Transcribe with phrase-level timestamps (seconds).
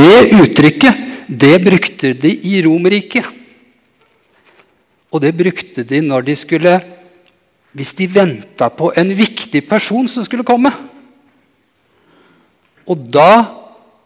[0.00, 3.26] det uttrykket det brukte de i Romerriket.
[5.10, 6.80] Og det brukte de når de skulle
[7.70, 10.72] Hvis de venta på en viktig person som skulle komme.
[12.82, 13.46] Og da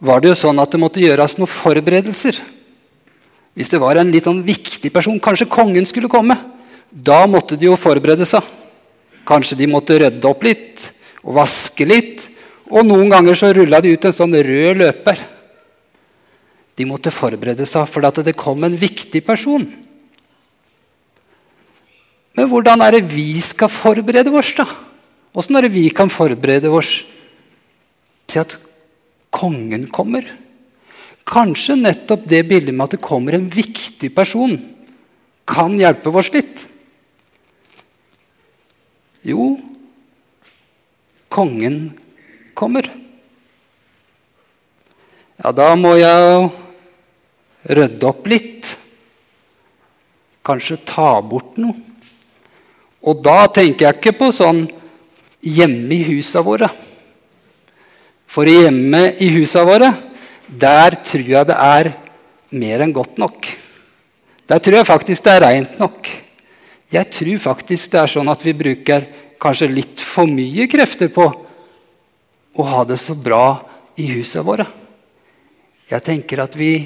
[0.04, 2.36] var det jo sånn at det måtte gjøres noen forberedelser.
[3.56, 6.36] Hvis det var en litt sånn viktig person, kanskje kongen skulle komme,
[6.92, 8.44] da måtte de jo forberede seg.
[9.24, 10.90] Kanskje de måtte rydde opp litt
[11.24, 12.26] og vaske litt.
[12.68, 15.24] Og noen ganger så rulla de ut en sånn rød løper.
[16.74, 19.66] De måtte forberede seg for at det kom en viktig person.
[22.34, 24.66] Men hvordan er det vi skal forberede oss, da?
[25.34, 27.02] Åssen er det vi kan forberede oss
[28.30, 28.56] til at
[29.34, 30.26] kongen kommer?
[31.24, 34.58] Kanskje nettopp det bildet med at det kommer en viktig person,
[35.46, 36.66] kan hjelpe oss litt?
[39.24, 39.54] Jo,
[41.32, 41.94] kongen
[42.58, 42.90] kommer.
[45.40, 46.50] Ja, da må jeg
[47.64, 48.74] rydde opp litt.
[50.44, 51.76] Kanskje ta bort noe.
[53.04, 54.64] Og da tenker jeg ikke på sånn
[55.44, 56.70] hjemme i husa våre.
[58.24, 59.90] For hjemme i husa våre,
[60.48, 61.92] der tror jeg det er
[62.54, 63.48] mer enn godt nok.
[64.48, 66.08] Der tror jeg faktisk det er reint nok.
[66.92, 69.06] Jeg tror faktisk det er sånn at vi bruker
[69.40, 71.26] kanskje litt for mye krefter på
[72.54, 73.58] å ha det så bra
[74.00, 74.66] i husa våre.
[75.90, 76.76] Jeg tenker at vi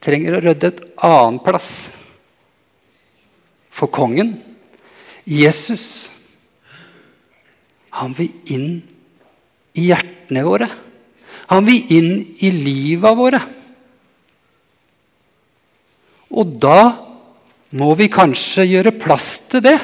[0.00, 1.90] trenger å rydde et annen plass.
[3.70, 4.34] For kongen,
[5.28, 6.10] Jesus,
[7.94, 8.80] han vil inn
[9.78, 10.68] i hjertene våre.
[11.50, 12.12] Han vil inn
[12.42, 13.40] i livet våre.
[16.30, 16.82] Og da
[17.74, 19.76] må vi kanskje gjøre plass til det.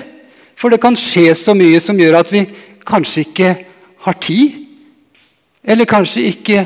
[0.57, 2.47] For det kan skje så mye som gjør at vi
[2.87, 3.51] kanskje ikke
[4.07, 4.63] har tid.
[5.67, 6.63] Eller kanskje ikke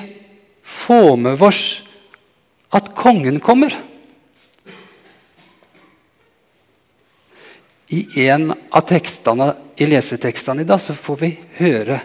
[0.63, 1.63] får med oss
[2.71, 3.75] at kongen kommer.
[7.91, 11.99] I en av tekstene, i lesetekstene i dag så får vi høre.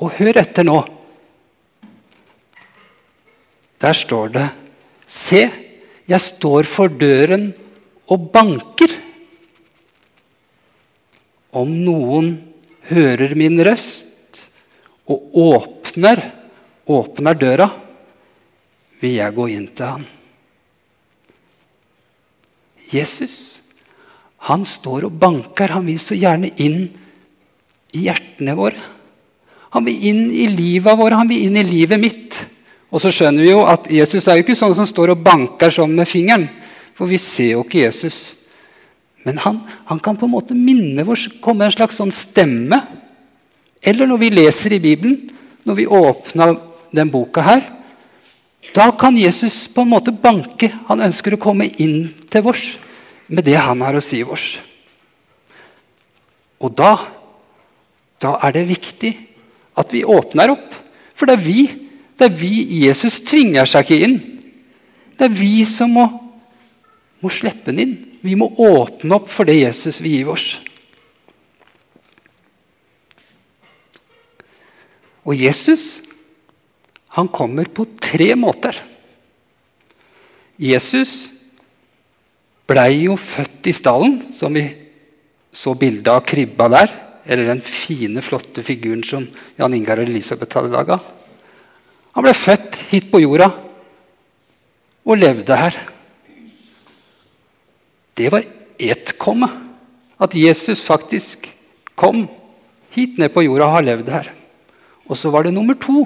[0.00, 0.78] Og hør etter nå.
[3.82, 4.48] Der står det
[5.12, 5.42] Se,
[6.08, 7.50] jeg står for døren
[8.08, 8.94] og banker.
[11.52, 12.30] Om noen
[12.88, 14.40] hører min røst
[15.10, 16.22] og åpner,
[16.88, 17.68] åpner døra,
[19.02, 20.04] vil jeg gå inn til han.
[22.92, 23.36] Jesus,
[24.48, 25.74] han står og banker.
[25.74, 26.84] Han vil så gjerne inn
[27.96, 28.90] i hjertene våre.
[29.72, 32.36] Han vil inn i livet våre, han vil inn i livet mitt.
[32.92, 35.72] Og så skjønner vi jo at Jesus er jo ikke sånn som står og banker
[35.72, 36.44] sånn med fingeren.
[36.92, 38.18] For vi ser jo ikke Jesus.
[39.24, 42.82] Men han, han kan på en måte minne vår komme en slags sånn stemme.
[43.80, 45.32] Eller når vi leser i Bibelen,
[45.64, 46.58] når vi åpner
[46.92, 47.64] den boka her,
[48.70, 50.70] da kan Jesus på en måte banke.
[50.86, 52.76] Han ønsker å komme inn til oss
[53.26, 54.54] med det han har å si oss.
[56.62, 56.94] Og da,
[58.22, 59.12] da er det viktig
[59.82, 60.78] at vi åpner opp.
[61.18, 61.62] For det er vi
[62.22, 64.18] det er vi Jesus tvinger seg ikke inn.
[65.18, 66.04] Det er vi som må,
[67.18, 67.96] må slippe den inn.
[68.22, 70.44] Vi må åpne opp for det Jesus vil gi oss.
[75.26, 76.02] Og Jesus
[77.12, 78.76] han kommer på tre måter.
[80.56, 81.32] Jesus
[82.68, 84.64] blei jo født i stallen, som vi
[85.52, 86.94] så bildet av krybba der.
[87.28, 89.26] Eller den fine, flotte figuren som
[89.58, 90.98] Jan Ingar og Elisabeth hadde laga.
[92.16, 93.50] Han ble født hit på jorda
[95.02, 95.76] og levde her.
[98.16, 98.46] Det var
[98.80, 99.48] ett komme.
[100.22, 101.48] At Jesus faktisk
[101.98, 102.24] kom
[102.94, 104.32] hit ned på jorda og har levd her.
[105.08, 106.04] Og så var det nummer to.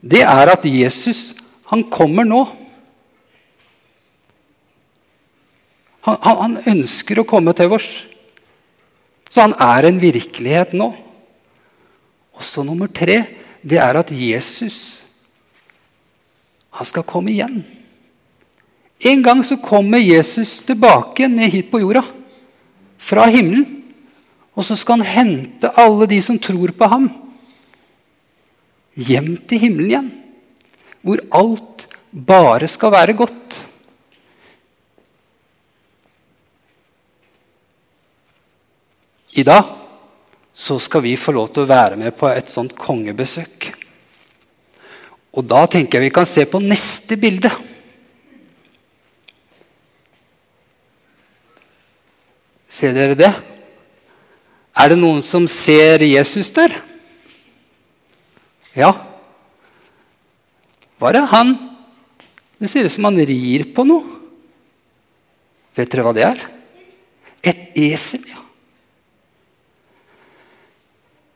[0.00, 1.34] Det er at Jesus,
[1.68, 2.44] han kommer nå.
[6.08, 7.90] Han, han, ønsker å komme til oss.
[9.30, 10.88] Så han er en virkelighet nå.
[12.34, 13.20] Og så nummer tre,
[13.60, 15.00] det er at Jesus
[16.70, 17.60] han skal komme igjen.
[19.04, 22.04] En gang så kommer Jesus tilbake ned hit på jorda.
[23.00, 23.66] Fra himmelen.
[24.56, 27.06] Og så skal han hente alle de som tror på ham,
[29.00, 30.10] hjem til himmelen igjen.
[31.00, 33.60] Hvor alt bare skal være godt.
[39.40, 39.76] I dag
[40.52, 43.70] så skal vi få lov til å være med på et sånt kongebesøk.
[45.30, 47.52] Og da tenker jeg vi kan se på neste bilde.
[52.70, 53.30] Ser dere det?
[54.80, 56.74] Er det noen som ser Jesus der?
[58.76, 58.92] Ja.
[61.00, 61.56] Var det han
[62.60, 64.18] Det ser ut som han rir på noe.
[65.72, 66.42] Vet dere hva det er?
[67.40, 68.42] Et esel, ja.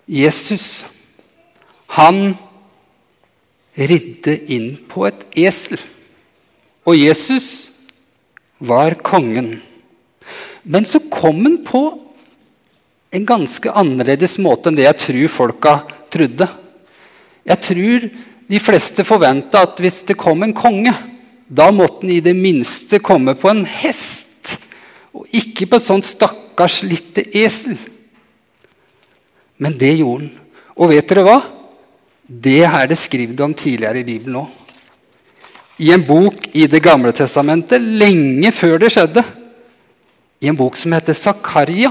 [0.04, 0.84] Jesus,
[1.96, 2.34] han
[3.72, 5.80] ridde inn på et esel.
[6.84, 7.70] Og Jesus
[8.60, 9.54] var kongen.
[10.68, 11.84] Men så kom han på
[13.14, 15.74] en ganske annerledes måte enn det jeg tror folka
[16.12, 16.50] trodde.
[17.44, 18.06] Jeg tror
[18.48, 20.92] de fleste forventa at hvis det kom en konge,
[21.48, 24.56] da måtte han i det minste komme på en hest,
[25.14, 27.76] og ikke på et sånt stakkars lite esel.
[29.60, 30.40] Men det gjorde han.
[30.74, 31.38] Og vet dere hva?
[32.24, 34.60] Det er det skrevet om tidligere i Bibelen òg.
[35.84, 39.24] I en bok i Det gamle testamentet, lenge før det skjedde,
[40.40, 41.90] i en bok som heter Zakaria,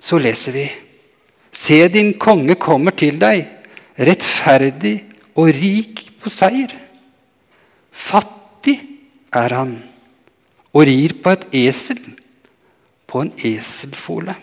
[0.00, 0.66] så leser vi
[1.52, 3.44] Se, din konge kommer til deg,
[4.00, 4.96] rettferdig
[5.36, 6.72] og rik på seier.
[7.92, 8.78] Fattig
[9.36, 9.74] er han
[10.70, 12.00] og rir på et esel,
[13.10, 14.36] på en eselfole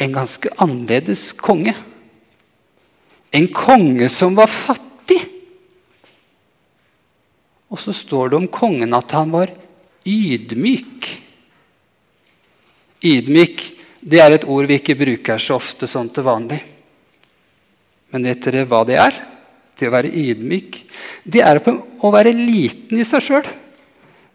[0.00, 1.74] en ganske annerledes konge.
[3.30, 5.20] En konge som var fattig.
[7.70, 9.52] Og så står det om kongen at han var
[10.08, 11.10] ydmyk.
[13.04, 13.66] Ydmyk
[14.00, 16.60] det er et ord vi ikke bruker så ofte sånn til vanlig.
[18.10, 19.18] Men vet dere hva det er?
[19.76, 20.78] Det å være ydmyk.
[21.24, 23.50] Det er å være liten i seg sjøl.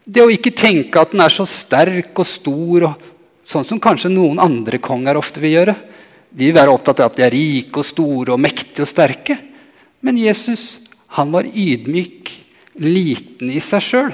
[0.05, 3.11] Det å ikke tenke at den er så sterk og stor og
[3.45, 5.75] Sånn som kanskje noen andre konger ofte vil gjøre.
[6.33, 9.37] De vil være opptatt av at de er rike og store og mektige og sterke.
[10.01, 10.79] Men Jesus
[11.15, 12.31] han var ydmyk,
[12.81, 14.09] liten i seg sjøl.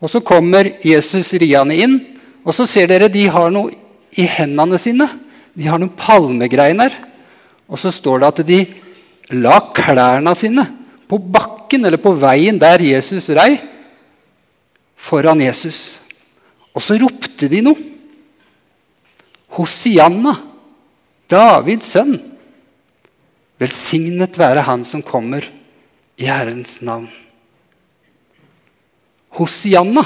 [0.00, 1.98] Og Så kommer Jesus riende inn,
[2.46, 3.72] og så ser dere de har noe
[4.14, 5.08] i hendene sine.
[5.56, 6.92] De har noen palmegreiner.
[7.66, 8.58] Og så står det at de
[9.34, 10.62] la klærne sine
[11.10, 13.56] på bakken eller på veien der Jesus rei
[14.94, 15.98] foran Jesus.
[16.76, 17.92] Og så ropte de noe.
[19.56, 20.36] Hosianna,
[21.30, 22.18] Davids sønn.
[23.58, 25.46] Velsignet være Han som kommer
[26.20, 27.08] i Herrens navn.
[29.36, 30.04] Hosianna.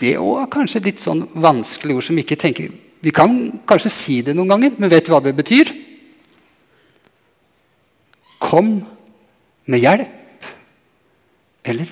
[0.00, 2.70] Det er kanskje litt sånn vanskelig ord som vi ikke tenker
[3.04, 3.34] Vi kan
[3.68, 5.70] kanskje si det noen ganger, men vet du hva det betyr?
[8.40, 8.74] Kom
[9.64, 10.48] med hjelp.
[11.64, 11.88] Eller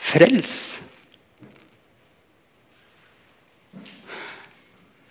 [0.00, 0.54] Frels.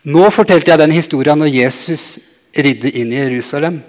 [0.10, 2.06] Nå fortalte jeg den historien når Jesus
[2.58, 3.82] ridde inn i Jerusalem.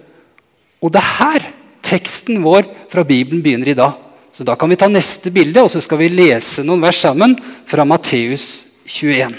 [0.85, 1.49] Og det er her
[1.87, 4.10] teksten vår fra Bibelen begynner i dag.
[4.33, 7.35] Så da kan vi ta neste bilde, og så skal vi lese noen vers sammen
[7.69, 9.35] fra Matteus 21.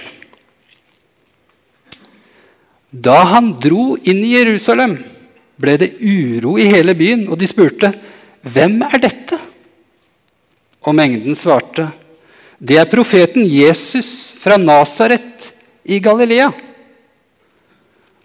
[2.91, 4.97] Da han dro inn i Jerusalem,
[5.61, 7.93] ble det uro i hele byen, og de spurte,
[8.43, 9.39] 'Hvem er dette?'
[10.83, 11.91] Og mengden svarte,
[12.59, 15.53] 'Det er profeten Jesus fra Nasaret
[15.85, 16.53] i Galilea.'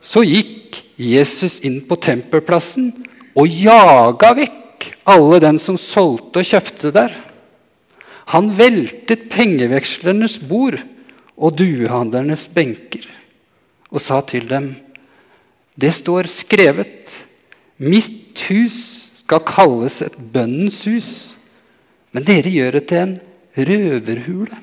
[0.00, 2.92] Så gikk Jesus inn på tempelplassen
[3.36, 4.65] og jaga vekk
[5.06, 7.14] alle dem som solgte og kjøpte der.
[8.34, 10.80] Han veltet pengevekslernes bord
[11.36, 13.06] og duehandlernes benker
[13.90, 14.74] og sa til dem,
[15.78, 17.22] 'Det står skrevet:"
[17.78, 21.36] Mitt hus skal kalles et bønnens hus.
[22.12, 23.18] Men dere gjør det til en
[23.56, 24.56] røverhule.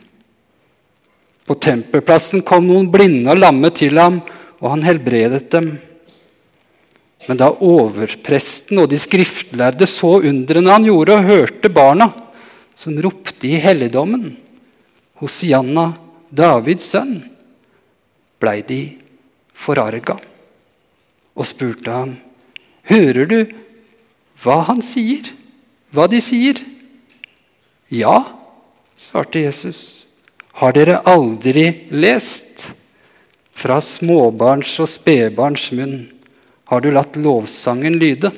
[1.45, 4.21] På tempelplassen kom noen blinde og lamme til ham,
[4.63, 5.75] og han helbredet dem.
[7.27, 12.09] Men da overpresten og de skriftlærde så undrene han gjorde, og hørte barna
[12.75, 14.33] som ropte i helligdommen,
[15.21, 15.93] Hosianna,
[16.33, 17.19] Davids sønn,
[18.41, 18.81] blei de
[19.53, 20.17] forarga
[21.37, 22.15] og spurte ham,
[22.89, 23.39] hører du
[24.43, 25.29] hva han sier,
[25.93, 26.57] hva de sier?
[27.93, 28.17] Ja,
[28.97, 30.03] svarte Jesus.
[30.59, 32.71] Har dere aldri lest?
[33.53, 36.09] Fra småbarns og spedbarns munn
[36.73, 38.31] har du latt lovsangen lyde.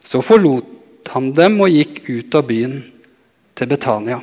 [0.00, 2.78] Så forlot han dem og gikk ut av byen
[3.58, 4.20] til Betania.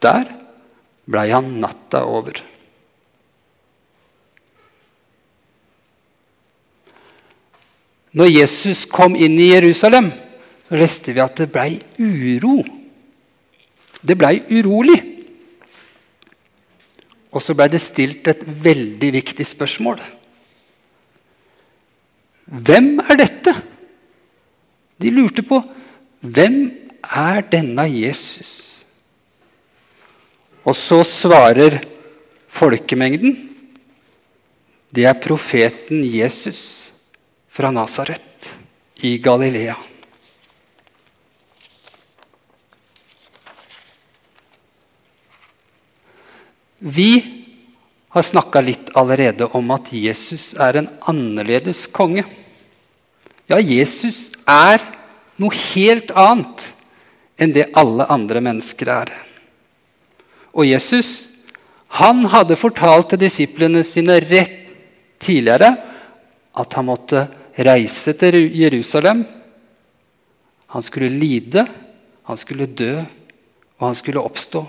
[0.00, 0.30] Der
[1.06, 2.40] blei han natta over.
[8.16, 10.08] Når Jesus kom inn i Jerusalem,
[10.66, 12.62] så leste vi at det blei uro.
[14.00, 14.96] Det blei urolig.
[17.36, 20.00] Og så blei det stilt et veldig viktig spørsmål.
[22.46, 23.52] Hvem er dette?
[25.02, 25.58] De lurte på
[26.26, 26.60] hvem
[27.02, 28.52] er denne Jesus?
[30.66, 31.80] Og så svarer
[32.48, 33.36] folkemengden
[34.96, 36.92] det er profeten Jesus
[37.52, 38.54] fra Nasaret
[39.04, 39.74] i Galilea.
[46.86, 47.35] Vi
[48.16, 52.24] har snakka litt allerede om at Jesus er en annerledes konge.
[53.46, 54.80] Ja, Jesus er
[55.36, 56.70] noe helt annet
[57.36, 59.12] enn det alle andre mennesker er.
[60.56, 61.28] Og Jesus
[62.00, 64.72] han hadde fortalt til disiplene sine rett
[65.22, 65.70] tidligere
[66.56, 67.26] at han måtte
[67.68, 69.22] reise til Jerusalem.
[70.72, 71.66] Han skulle lide,
[72.26, 72.98] han skulle dø,
[73.78, 74.64] og han skulle oppstå.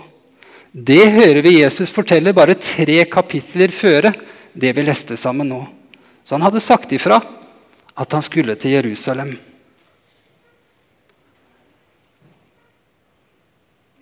[0.72, 4.12] Det hører vi Jesus fortelle bare tre kapitler føre
[4.52, 5.62] det vi leste sammen nå.
[6.24, 7.20] Så han hadde sagt ifra
[7.98, 9.32] at han skulle til Jerusalem.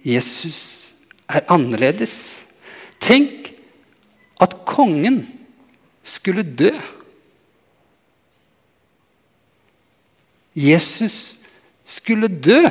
[0.06, 0.92] Jesus
[1.26, 2.44] er annerledes.
[3.02, 3.50] Tenk
[4.42, 5.23] at kongen
[6.06, 6.70] skulle dø.
[10.56, 11.38] Jesus
[11.85, 12.62] skulle dø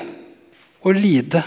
[0.86, 1.44] og lide.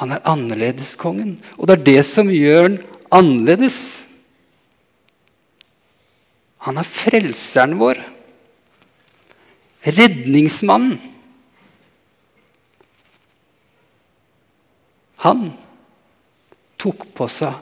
[0.00, 2.80] Han er annerledeskongen, og det er det som gjør han
[3.14, 3.78] annerledes.
[6.66, 8.00] Han er frelseren vår.
[9.86, 10.98] Redningsmannen.
[15.22, 15.46] Han
[16.76, 17.54] tok på seg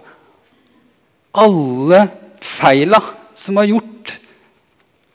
[1.39, 2.01] alle
[2.43, 3.01] feila
[3.39, 4.15] som var gjort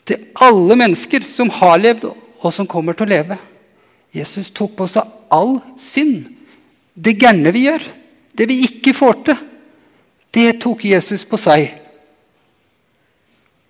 [0.10, 2.08] til alle mennesker som har levd,
[2.40, 3.38] og som kommer til å leve.
[4.16, 6.39] Jesus tok på seg all synd.
[6.94, 7.84] Det gærne vi gjør,
[8.38, 9.46] det vi ikke får til,
[10.34, 11.72] det tok Jesus på seg.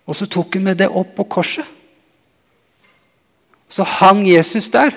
[0.10, 1.66] Og så tok han med det opp på korset.
[3.70, 4.96] Så hang Jesus der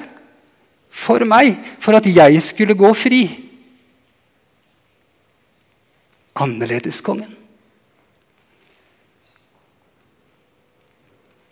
[0.93, 3.23] for meg, for at jeg skulle gå fri.
[6.41, 7.37] Annerledeskongen.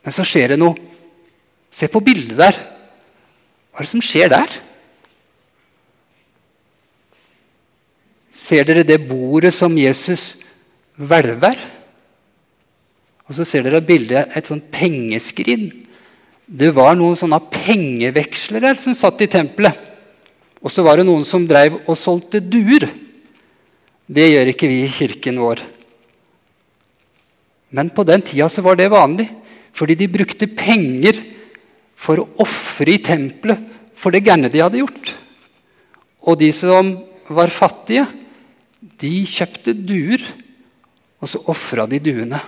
[0.01, 0.77] Men så skjer det noe.
[1.71, 2.57] Se på bildet der.
[3.71, 4.57] Hva er det som skjer der?
[8.31, 10.37] Ser dere det bordet som Jesus
[10.95, 11.59] hvelver?
[13.27, 15.69] Og så ser dere bildet, et sånt pengeskrin.
[16.47, 19.77] Det var noen sånne pengevekslere som satt i tempelet.
[20.61, 22.89] Og så var det noen som drev og solgte duer.
[24.11, 25.63] Det gjør ikke vi i kirken vår.
[27.71, 29.29] Men på den tida så var det vanlig.
[29.71, 31.21] Fordi de brukte penger
[31.95, 33.63] for å ofre i tempelet
[33.95, 35.15] for det gærne de hadde gjort.
[36.27, 36.97] Og de som
[37.31, 38.09] var fattige,
[38.81, 40.25] de kjøpte duer,
[41.21, 42.41] og så ofra de duene.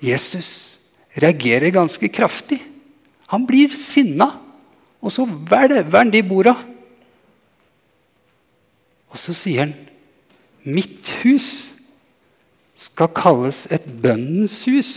[0.00, 0.78] Jesus
[1.18, 2.60] reagerer ganske kraftig.
[3.28, 4.30] Han blir sinna,
[5.02, 6.54] og så hvelver han de borda.
[9.12, 9.76] Og så sier han
[10.68, 11.72] Mitt hus
[12.78, 14.90] skal kalles et bønnens hus,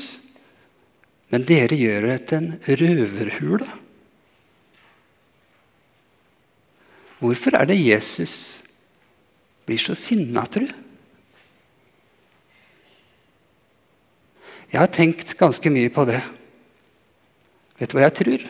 [1.32, 3.70] men dere gjør det til en røverhule.
[7.22, 8.64] Hvorfor er det Jesus
[9.68, 10.66] blir så sinna, tru?
[14.72, 16.20] Jeg har tenkt ganske mye på det.
[17.78, 18.46] Vet du hva jeg tror?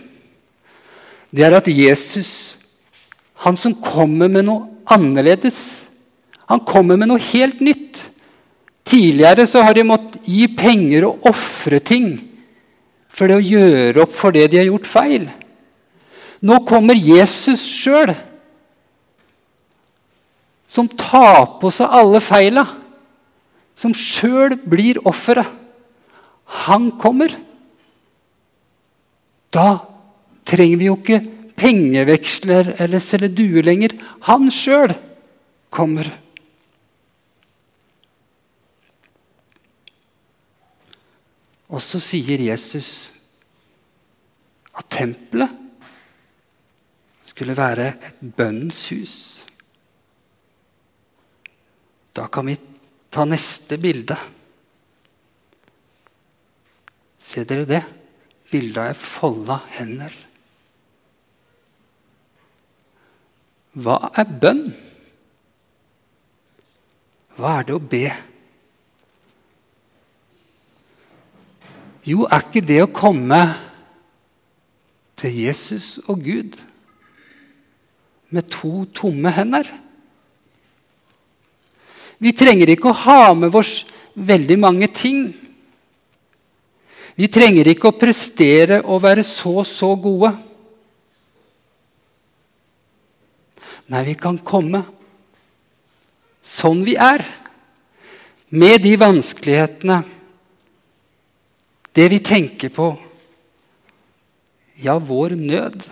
[1.31, 2.33] Det er at Jesus,
[3.43, 5.61] han som kommer med noe annerledes
[6.51, 8.01] han kommer med noe helt nytt.
[8.83, 12.09] Tidligere så har de måttet gi penger og ofre ting
[13.11, 15.29] for det å gjøre opp for det de har gjort feil.
[16.43, 18.11] Nå kommer Jesus sjøl,
[20.71, 22.63] som tar på seg alle feila.
[23.75, 25.49] Som sjøl blir offeret.
[26.67, 27.33] Han kommer.
[29.51, 29.81] Da
[30.47, 31.21] trenger vi jo ikke
[31.59, 33.95] pengeveksler eller selge duer lenger.
[34.27, 34.93] Han sjøl
[35.71, 36.07] kommer.
[41.71, 43.11] Og så sier Jesus
[44.75, 45.51] at tempelet
[47.27, 49.15] skulle være et bønnens hus.
[52.15, 52.57] Da kan vi
[53.11, 54.17] ta neste bilde.
[57.21, 57.81] Ser dere det?
[58.51, 60.15] Bildet av ei folda hender.
[63.79, 64.65] Hva er bønn?
[67.37, 68.03] Hva er det å be?
[72.03, 73.39] Jo, er ikke det å komme
[75.21, 76.57] til Jesus og Gud
[78.33, 79.69] med to tomme hender?
[82.21, 83.81] Vi trenger ikke å ha med oss
[84.13, 85.23] veldig mange ting.
[87.17, 90.31] Vi trenger ikke å prestere og være så, så gode.
[93.91, 94.85] Nei, vi kan komme
[96.41, 97.23] sånn vi er.
[98.51, 100.01] Med de vanskelighetene,
[101.95, 102.89] det vi tenker på,
[104.83, 105.85] ja, vår nød.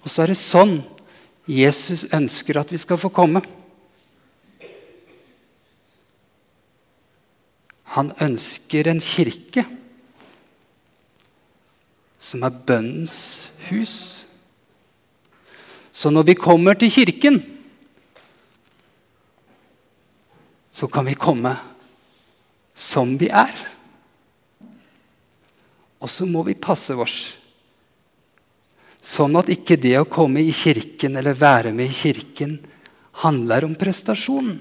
[0.00, 0.78] Og så er det sånn
[1.48, 3.42] Jesus ønsker at vi skal få komme.
[7.92, 9.66] Han ønsker en kirke
[12.22, 14.24] som er bønnens hus.
[15.92, 17.42] Så når vi kommer til kirken,
[20.72, 21.56] så kan vi komme
[22.74, 23.52] som vi er.
[26.00, 27.41] Og så må vi passe oss.
[29.02, 32.54] Sånn at ikke det å komme i kirken eller være med i kirken
[33.24, 34.54] handler om prestasjon.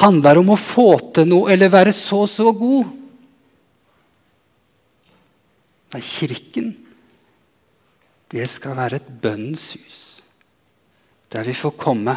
[0.00, 2.94] Handler om å få til noe eller være så, så god.
[5.90, 6.70] Nei, kirken,
[8.30, 9.98] det skal være et bønnens hus.
[11.30, 12.14] Der vi får komme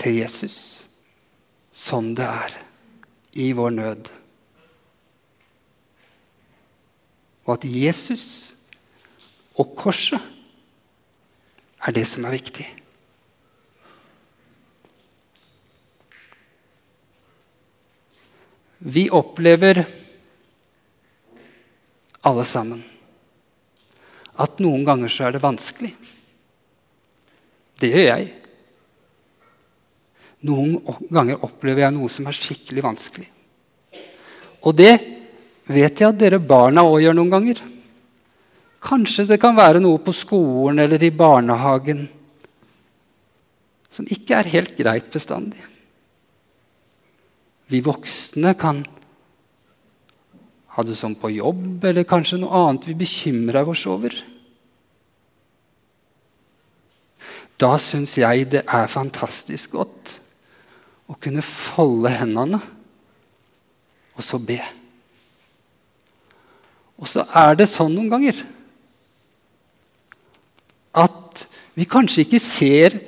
[0.00, 0.56] til Jesus
[1.74, 2.56] sånn det er,
[3.36, 4.10] i vår nød.
[7.44, 8.53] Og at Jesus
[9.54, 10.20] og korset
[11.84, 12.66] er det som er viktig.
[18.84, 19.84] Vi opplever
[22.24, 22.82] alle sammen
[24.40, 25.92] at noen ganger så er det vanskelig.
[27.78, 28.32] Det gjør jeg.
[30.44, 30.74] Noen
[31.08, 33.28] ganger opplever jeg noe som er skikkelig vanskelig.
[34.64, 34.92] Og det
[35.68, 37.62] vet jeg at dere barna òg gjør noen ganger.
[38.84, 42.04] Kanskje det kan være noe på skolen eller i barnehagen
[43.94, 45.62] som ikke er helt greit bestandig.
[47.70, 48.82] Vi voksne kan
[50.74, 54.16] ha det sånn på jobb, eller kanskje noe annet vi bekymrer oss over.
[57.54, 60.16] Da syns jeg det er fantastisk godt
[61.06, 62.58] å kunne folde hendene
[64.14, 64.58] og så be.
[66.98, 68.42] Og så er det sånn noen ganger
[70.94, 72.98] at vi kanskje ikke ser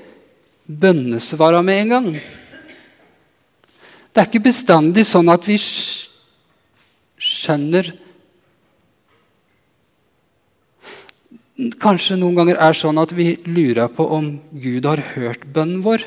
[0.67, 2.09] bønnesvara med en gang.
[4.11, 5.59] Det er ikke bestandig sånn at vi
[7.21, 7.95] skjønner
[11.81, 14.27] Kanskje noen ganger er sånn at vi lurer på om
[14.61, 16.03] Gud har hørt bønnen vår.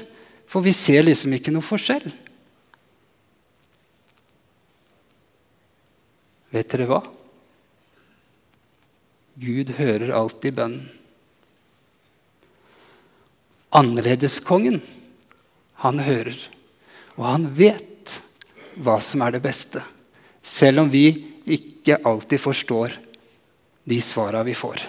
[0.46, 2.06] For vi ser liksom ikke noe forskjell.
[6.54, 7.02] Vet dere hva?
[9.42, 10.99] Gud hører alltid bønnen.
[13.70, 14.80] Annerledeskongen,
[15.84, 16.38] han hører,
[17.20, 18.16] og han vet
[18.80, 19.84] hva som er det beste.
[20.42, 21.06] Selv om vi
[21.50, 22.96] ikke alltid forstår
[23.90, 24.82] de svara vi får.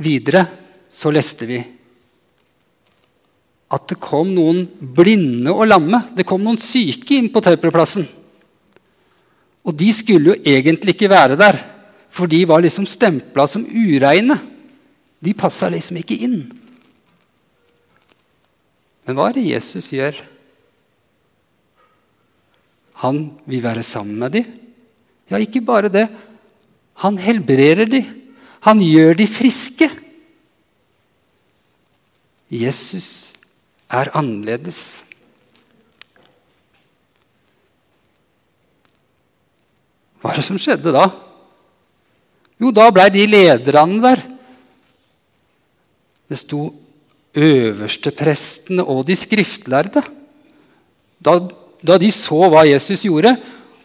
[0.00, 0.46] Videre
[0.88, 1.60] så leste vi
[3.70, 6.00] at det kom noen blinde og lamme.
[6.16, 8.08] Det kom noen syke inn på Tauperplassen.
[9.66, 11.58] Og de skulle jo egentlig ikke være der,
[12.10, 14.38] for de var liksom stempla som ureine.
[15.20, 16.40] De passa liksom ikke inn.
[19.04, 20.16] Men hva er det Jesus gjør?
[23.04, 24.48] Han vil være sammen med dem.
[25.30, 26.08] Ja, ikke bare det.
[27.00, 28.08] Han helbreder dem.
[28.60, 29.88] Han gjør dem friske.
[32.50, 33.32] Jesus
[33.90, 35.02] er annerledes.
[40.20, 41.06] Hva er det som skjedde da?
[42.60, 44.22] Jo, da blei de lederne der.
[46.30, 46.68] Det sto
[47.36, 50.02] øversteprestene og de skriftlærde.
[51.20, 51.36] Da,
[51.84, 53.34] da, de så hva Jesus gjorde,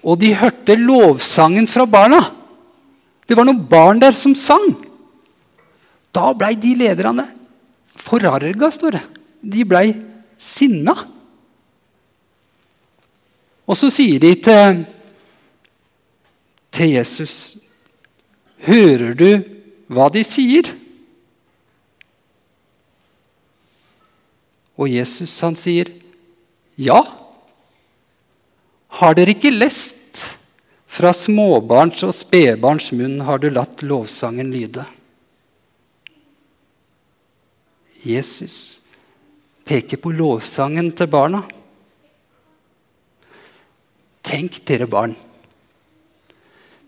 [0.05, 2.21] og de hørte lovsangen fra barna
[3.25, 4.67] Det var noen barn der som sang.
[6.13, 7.25] Da blei de lederne
[7.97, 9.01] forarga, står det.
[9.41, 9.87] De blei
[10.37, 10.93] sinna.
[13.65, 14.85] Og så sier de til
[16.75, 17.57] til Jesus.
[18.65, 19.29] Hører du
[19.91, 20.71] hva de sier?
[24.75, 25.91] Og Jesus han sier,
[26.75, 27.05] 'Ja.'
[28.95, 29.95] Har dere ikke lest?
[30.88, 34.85] Fra småbarns og spedbarns munn har du latt lovsangen lyde.
[38.05, 38.79] Jesus
[39.67, 41.41] peker på lovsangen til barna.
[44.23, 45.17] Tenk dere barn.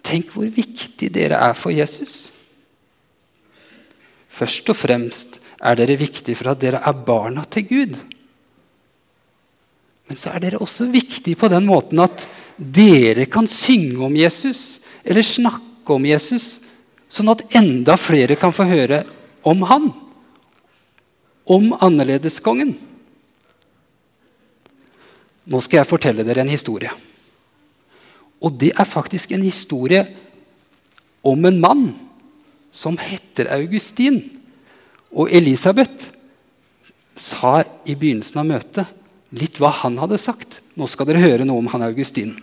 [0.07, 2.29] Tenk hvor viktig dere er for Jesus.
[4.31, 7.95] Først og fremst er dere viktige for at dere er barna til Gud.
[10.07, 14.79] Men så er dere også viktige på den måten at dere kan synge om Jesus
[15.03, 16.57] eller snakke om Jesus,
[17.11, 19.03] sånn at enda flere kan få høre
[19.47, 19.91] om han.
[21.47, 22.73] Om annerledeskongen.
[25.47, 26.91] Nå skal jeg fortelle dere en historie.
[28.43, 30.03] Og det er faktisk en historie
[31.25, 31.87] om en mann
[32.71, 34.19] som heter Augustin.
[35.11, 36.11] Og Elisabeth
[37.17, 38.93] sa i begynnelsen av møtet
[39.37, 40.61] litt hva han hadde sagt.
[40.77, 42.35] Nå skal dere høre noe om han Augustin.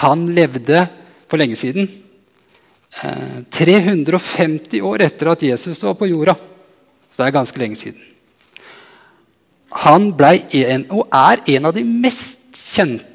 [0.00, 0.86] Han levde
[1.28, 1.88] for lenge siden.
[3.02, 6.36] Eh, 350 år etter at Jesus var på jorda.
[7.10, 8.06] Så det er ganske lenge siden.
[9.86, 13.09] Han en, og er en av de mest kjente eh,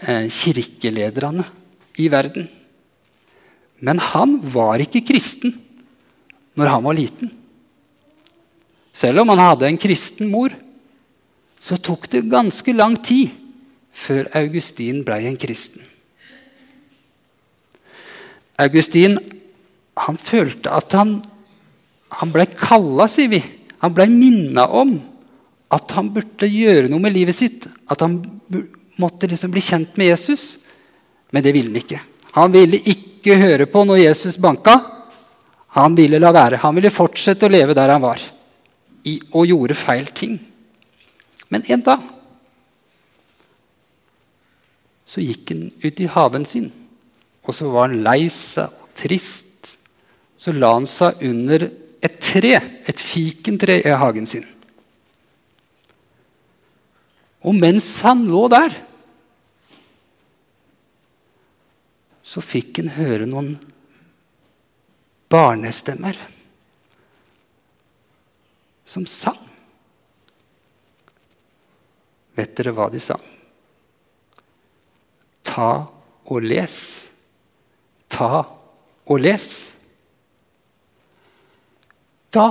[0.00, 1.44] kirkelederne
[2.00, 2.48] i verden.
[3.80, 5.54] Men han var ikke kristen
[6.58, 7.30] når han var liten.
[8.92, 10.52] Selv om han hadde en kristen mor,
[11.60, 13.30] så tok det ganske lang tid
[13.92, 15.84] før Augustin ble en kristen.
[18.60, 19.18] Augustin
[20.00, 21.18] han følte at han,
[22.20, 23.40] han ble kalla, sier vi.
[23.80, 24.96] Han ble minna om
[25.72, 27.68] at han burde gjøre noe med livet sitt.
[27.90, 28.18] At han
[29.00, 30.58] måtte liksom bli kjent med Jesus.
[31.30, 32.00] Men det ville han ikke.
[32.36, 34.76] Han ville ikke høre på når Jesus banka.
[35.78, 36.60] Han ville la være.
[36.62, 38.22] Han ville fortsette å leve der han var.
[39.06, 40.36] I, og gjorde feil ting.
[41.50, 42.02] Men en dag
[45.10, 46.68] så gikk han ut i haven sin,
[47.42, 49.72] og så var han lei seg og trist.
[50.38, 51.64] Så la han seg under
[52.00, 52.52] et tre,
[52.86, 54.46] et fikentre i hagen sin.
[57.44, 58.76] Og mens han lå der,
[62.30, 63.56] så fikk han høre noen
[65.30, 66.18] barnestemmer
[68.86, 69.38] som sang.
[72.38, 73.16] Vet dere hva de sa?
[75.46, 75.72] Ta
[76.30, 76.76] og les.
[78.10, 78.44] Ta
[79.10, 79.48] og les.
[82.30, 82.46] Da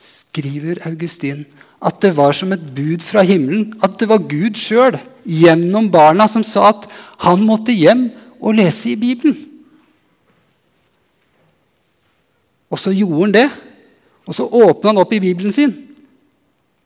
[0.00, 1.44] skriver Augustin
[1.78, 3.70] at det var som et bud fra himmelen.
[3.82, 6.86] At det var Gud sjøl gjennom barna som sa at
[7.24, 8.08] han måtte hjem
[8.40, 9.36] og lese i Bibelen.
[12.70, 13.48] Og så gjorde han det.
[14.30, 15.72] Og så åpna han opp i Bibelen sin.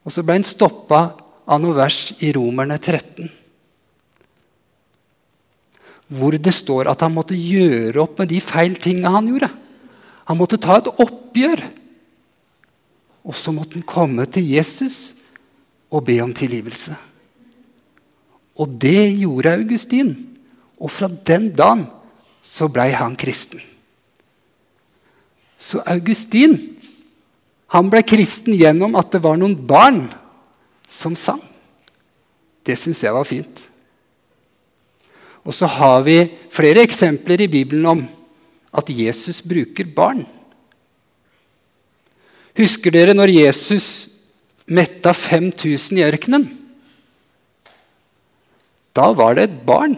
[0.04, 1.02] Og så ble han stoppa
[1.44, 3.28] av noe vers i Romerne 13.
[6.14, 9.50] Hvor det står at han måtte gjøre opp med de feil tinga han gjorde.
[10.28, 11.64] Han måtte ta et oppgjør.
[13.24, 15.14] Og så måtte han komme til Jesus
[15.92, 16.96] og be om tilgivelse.
[18.60, 20.14] Og det gjorde Augustin.
[20.78, 21.86] Og fra den dagen
[22.44, 23.62] så blei han kristen.
[25.56, 26.58] Så Augustin
[27.74, 30.04] han ble kristen gjennom at det var noen barn
[30.90, 31.40] som sang.
[32.64, 33.64] Det syns jeg var fint.
[35.44, 36.18] Og så har vi
[36.52, 38.04] flere eksempler i Bibelen om
[38.74, 40.22] at Jesus bruker barn.
[42.54, 43.88] Husker dere når Jesus
[44.70, 46.46] metta 5000 i ørkenen?
[48.94, 49.96] Da var det et barn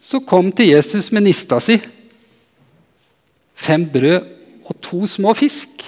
[0.00, 1.76] som kom til Jesus med nista si.
[3.52, 4.30] Fem brød
[4.64, 5.84] og to små fisk.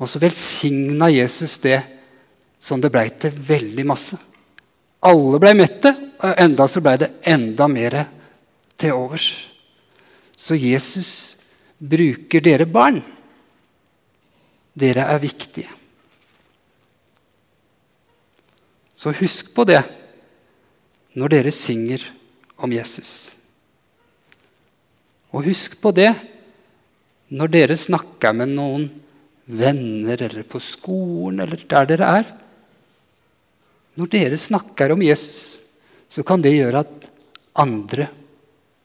[0.00, 1.80] Og så velsigna Jesus det
[2.60, 4.16] som det blei til veldig masse.
[5.06, 5.92] Alle blei mette,
[6.24, 7.98] og enda så blei det enda mer
[8.80, 9.28] til overs.
[10.36, 11.10] Så Jesus
[11.76, 13.02] bruker dere barn.
[14.76, 15.68] Dere er viktige.
[18.96, 19.82] Så husk på det
[21.16, 22.04] når dere synger
[22.60, 23.36] om Jesus.
[25.32, 26.12] Og husk på det
[27.36, 28.86] når dere snakker med noen
[29.46, 32.28] venner eller på skolen eller der dere er.
[33.96, 35.62] Når dere snakker om Jesus,
[36.08, 37.06] så kan det gjøre at
[37.56, 38.10] andre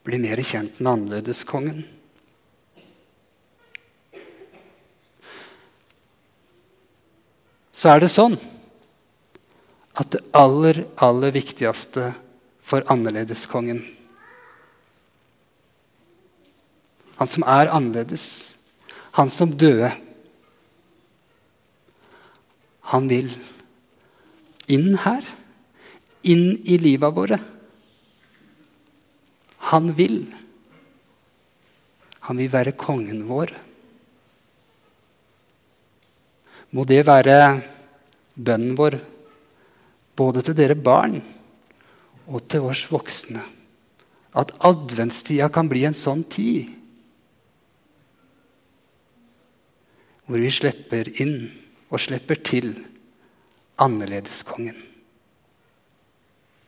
[0.05, 1.83] blir mer kjent med annerledeskongen.
[7.75, 8.37] Så er det sånn
[9.99, 12.11] at det aller, aller viktigste
[12.63, 13.81] for annerledeskongen
[17.21, 18.23] Han som er annerledes,
[19.13, 19.91] han som døde
[22.91, 23.29] han vil
[24.71, 25.23] inn her,
[26.27, 27.37] inn i livet våre.
[29.71, 30.25] Han vil.
[32.27, 33.53] Han vil være kongen vår.
[36.75, 37.37] Må det være
[38.35, 38.99] bønnen vår,
[40.21, 41.17] både til dere barn
[42.29, 43.41] og til oss voksne,
[44.37, 46.77] at adventstida kan bli en sånn tid
[50.29, 51.35] hvor vi slipper inn
[51.91, 52.69] og slipper til
[53.81, 54.77] annerledeskongen.